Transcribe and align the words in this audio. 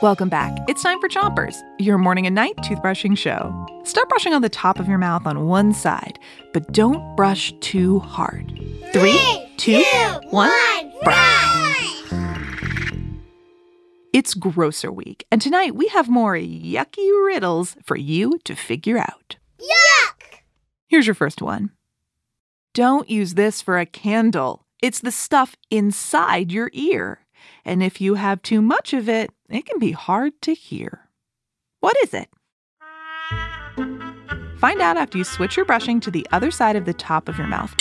Welcome 0.00 0.28
back. 0.28 0.56
It's 0.68 0.82
time 0.82 1.00
for 1.00 1.08
Chompers, 1.08 1.60
your 1.78 1.98
morning 1.98 2.24
and 2.26 2.34
night 2.34 2.56
toothbrushing 2.58 3.18
show. 3.18 3.66
Start 3.84 4.08
brushing 4.08 4.32
on 4.32 4.42
the 4.42 4.48
top 4.48 4.78
of 4.78 4.86
your 4.86 4.98
mouth 4.98 5.26
on 5.26 5.46
one 5.46 5.72
side, 5.72 6.20
but 6.52 6.70
don't 6.72 7.16
brush 7.16 7.52
too 7.60 7.98
hard. 7.98 8.52
Three, 8.92 9.50
two, 9.56 9.82
one, 10.30 10.92
brush. 11.02 12.12
It's 14.12 14.34
Grosser 14.34 14.92
Week, 14.92 15.26
and 15.30 15.42
tonight 15.42 15.74
we 15.74 15.88
have 15.88 16.08
more 16.08 16.34
yucky 16.34 17.26
riddles 17.26 17.76
for 17.84 17.96
you 17.96 18.38
to 18.44 18.54
figure 18.54 18.98
out. 18.98 19.36
Yuck! 19.60 20.38
Here's 20.86 21.06
your 21.06 21.14
first 21.14 21.42
one. 21.42 21.70
Don't 22.72 23.10
use 23.10 23.34
this 23.34 23.60
for 23.60 23.78
a 23.78 23.86
candle. 23.86 24.64
It's 24.80 25.00
the 25.00 25.10
stuff 25.10 25.56
inside 25.70 26.52
your 26.52 26.70
ear. 26.72 27.26
And 27.64 27.82
if 27.82 28.00
you 28.00 28.14
have 28.14 28.42
too 28.42 28.62
much 28.62 28.92
of 28.92 29.08
it, 29.08 29.30
it 29.48 29.66
can 29.66 29.78
be 29.78 29.92
hard 29.92 30.32
to 30.42 30.54
hear. 30.54 31.08
What 31.80 31.96
is 32.02 32.14
it? 32.14 32.28
Find 34.58 34.80
out 34.80 34.96
after 34.96 35.16
you 35.18 35.24
switch 35.24 35.56
your 35.56 35.66
brushing 35.66 36.00
to 36.00 36.10
the 36.10 36.26
other 36.32 36.50
side 36.50 36.74
of 36.76 36.84
the 36.84 36.94
top 36.94 37.28
of 37.28 37.38
your 37.38 37.46
mouth. 37.46 37.74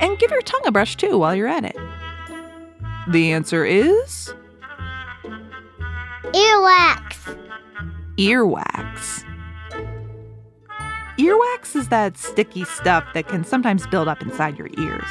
And 0.00 0.18
give 0.18 0.30
your 0.30 0.42
tongue 0.42 0.66
a 0.66 0.70
brush 0.70 0.96
too 0.96 1.18
while 1.18 1.34
you're 1.34 1.48
at 1.48 1.64
it. 1.64 1.76
The 3.08 3.32
answer 3.32 3.64
is 3.64 4.32
Earwax. 6.32 7.38
earwax. 8.16 9.25
Earwax 11.18 11.74
is 11.74 11.88
that 11.88 12.18
sticky 12.18 12.64
stuff 12.64 13.02
that 13.14 13.26
can 13.26 13.42
sometimes 13.42 13.86
build 13.86 14.06
up 14.06 14.20
inside 14.20 14.58
your 14.58 14.68
ears. 14.76 15.08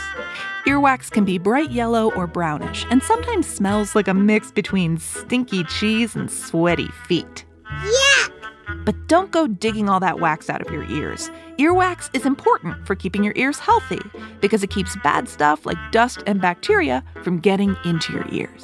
Earwax 0.67 1.09
can 1.09 1.25
be 1.25 1.39
bright 1.39 1.71
yellow 1.71 2.11
or 2.11 2.27
brownish 2.27 2.85
and 2.91 3.01
sometimes 3.01 3.47
smells 3.47 3.95
like 3.95 4.07
a 4.07 4.13
mix 4.13 4.51
between 4.51 4.99
stinky 4.99 5.63
cheese 5.63 6.15
and 6.15 6.29
sweaty 6.29 6.89
feet. 7.07 7.43
Yuck! 7.65 8.85
But 8.85 9.07
don't 9.07 9.31
go 9.31 9.47
digging 9.47 9.89
all 9.89 9.99
that 9.99 10.19
wax 10.19 10.47
out 10.47 10.61
of 10.61 10.71
your 10.71 10.83
ears. 10.91 11.31
Earwax 11.57 12.15
is 12.15 12.23
important 12.23 12.85
for 12.85 12.93
keeping 12.93 13.23
your 13.23 13.33
ears 13.35 13.57
healthy 13.57 14.01
because 14.41 14.61
it 14.61 14.69
keeps 14.69 14.95
bad 14.97 15.27
stuff 15.27 15.65
like 15.65 15.77
dust 15.91 16.21
and 16.27 16.39
bacteria 16.39 17.03
from 17.23 17.39
getting 17.39 17.75
into 17.83 18.13
your 18.13 18.27
ears. 18.31 18.63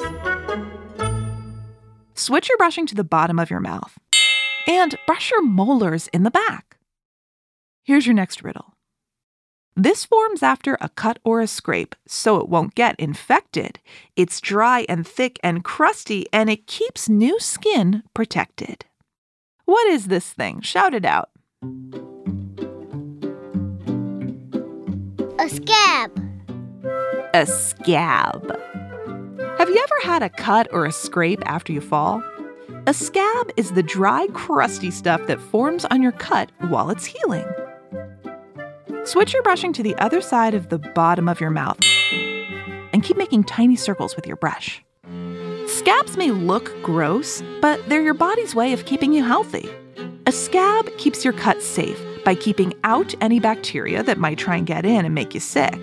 Switch 2.14 2.50
your 2.50 2.58
brushing 2.60 2.86
to 2.86 2.94
the 2.94 3.04
bottom 3.04 3.40
of 3.40 3.50
your 3.50 3.60
mouth 3.60 3.98
and 4.68 4.96
brush 5.08 5.32
your 5.32 5.44
molars 5.44 6.08
in 6.10 6.22
the 6.22 6.30
back. 6.30 6.71
Here's 7.84 8.06
your 8.06 8.14
next 8.14 8.44
riddle. 8.44 8.74
This 9.76 10.06
forms 10.06 10.44
after 10.44 10.78
a 10.80 10.90
cut 10.90 11.18
or 11.24 11.42
a 11.42 11.48
scrape, 11.48 11.96
so 12.06 12.38
it 12.38 12.50
won't 12.50 12.76
get 12.76 13.00
infected. 13.00 13.80
It's 14.16 14.42
dry 14.42 14.86
and 14.88 15.08
thick 15.08 15.40
and 15.42 15.64
crusty, 15.64 16.28
and 16.32 16.50
it 16.50 16.68
keeps 16.68 17.10
new 17.10 17.40
skin 17.40 18.04
protected. 18.14 18.86
What 19.66 19.88
is 19.88 20.08
this 20.08 20.32
thing? 20.32 20.62
Shout 20.62 20.94
it 20.94 21.06
out. 21.06 21.30
A 25.40 25.50
scab. 25.50 26.12
A 27.34 27.46
scab. 27.48 28.60
Have 29.58 29.70
you 29.70 29.78
ever 29.82 30.00
had 30.04 30.22
a 30.22 30.30
cut 30.30 30.68
or 30.72 30.86
a 30.86 30.92
scrape 30.92 31.42
after 31.48 31.72
you 31.72 31.82
fall? 31.82 32.22
A 32.86 32.94
scab 32.94 33.52
is 33.58 33.72
the 33.72 33.84
dry, 33.84 34.28
crusty 34.34 34.92
stuff 34.92 35.26
that 35.28 35.40
forms 35.40 35.86
on 35.86 36.02
your 36.04 36.12
cut 36.12 36.52
while 36.70 36.90
it's 36.90 37.06
healing. 37.06 37.46
Switch 39.04 39.34
your 39.34 39.42
brushing 39.42 39.74
to 39.74 39.82
the 39.82 39.96
other 39.96 40.22
side 40.22 40.54
of 40.54 40.70
the 40.70 40.78
bottom 40.78 41.28
of 41.28 41.42
your 41.42 41.50
mouth 41.50 41.80
and 42.94 43.02
keep 43.02 43.18
making 43.18 43.44
tiny 43.44 43.76
circles 43.76 44.16
with 44.16 44.28
your 44.28 44.36
brush. 44.36 44.84
Scabs 45.66 46.18
may 46.18 46.30
look 46.30 46.72
gross, 46.84 47.42
but 47.62 47.88
they're 47.90 48.04
your 48.04 48.14
body's 48.14 48.54
way 48.54 48.74
of 48.74 48.86
keeping 48.86 49.12
you 49.12 49.24
healthy. 49.24 49.68
A 50.28 50.32
scab 50.32 50.88
keeps 50.98 51.24
your 51.24 51.34
cut 51.34 51.64
safe 51.64 52.00
by 52.24 52.36
keeping 52.36 52.76
out 52.84 53.16
any 53.22 53.40
bacteria 53.40 54.04
that 54.04 54.20
might 54.20 54.38
try 54.38 54.56
and 54.58 54.68
get 54.68 54.86
in 54.86 55.04
and 55.04 55.16
make 55.16 55.34
you 55.34 55.40
sick. 55.40 55.80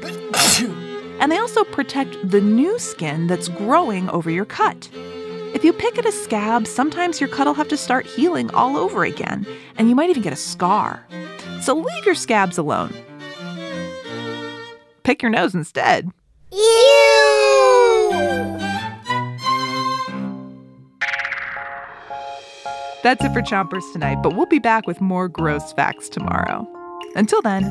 and 1.19 1.33
they 1.33 1.39
also 1.39 1.65
protect 1.65 2.17
the 2.31 2.41
new 2.41 2.79
skin 2.79 3.27
that's 3.27 3.49
growing 3.49 4.09
over 4.11 4.31
your 4.31 4.45
cut. 4.45 4.89
If 5.55 5.65
you 5.65 5.73
pick 5.73 5.99
at 5.99 6.07
a 6.07 6.13
scab, 6.13 6.69
sometimes 6.69 7.21
your 7.21 7.31
cut 7.31 7.49
will 7.49 7.55
have 7.55 7.69
to 7.69 7.77
start 7.77 8.07
healing 8.07 8.49
all 8.53 8.77
over 8.77 9.03
again, 9.03 9.45
and 9.77 9.89
you 9.89 9.97
might 9.97 10.11
even 10.11 10.23
get 10.23 10.33
a 10.33 10.37
scar. 10.37 11.05
So 11.63 11.75
leave 11.75 12.07
your 12.07 12.15
scabs 12.15 12.59
alone. 12.59 12.95
Pick 15.09 15.23
your 15.23 15.31
nose 15.31 15.55
instead. 15.55 16.11
Ew! 16.53 16.59
That's 23.03 23.25
it 23.25 23.33
for 23.33 23.41
Chompers 23.41 23.91
tonight, 23.95 24.19
but 24.23 24.37
we'll 24.37 24.45
be 24.45 24.59
back 24.59 24.87
with 24.87 25.01
more 25.01 25.27
gross 25.27 25.73
facts 25.73 26.11
tomorrow. 26.11 26.69
Until 27.15 27.41
then, 27.41 27.63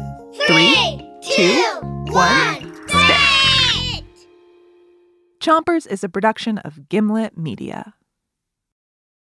three, 0.48 1.08
two, 1.22 1.62
one, 2.08 2.74
spit! 2.88 4.04
Chompers 5.40 5.86
is 5.86 6.04
a 6.04 6.09
production 6.09 6.58
of 6.58 6.90
Gimlet 6.90 7.38
Media. 7.38 7.94